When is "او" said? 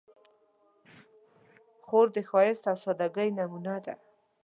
2.71-2.77